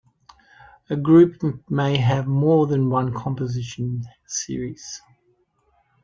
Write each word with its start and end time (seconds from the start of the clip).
A 0.89 0.95
group 0.95 1.43
may 1.69 1.95
have 1.97 2.25
more 2.25 2.65
than 2.65 2.89
one 2.89 3.13
composition 3.13 4.01
series. 4.25 4.99